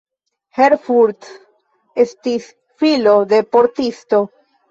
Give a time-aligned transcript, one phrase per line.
[0.59, 1.27] Herfurth
[2.03, 2.47] estis
[2.83, 4.23] filo de postisto.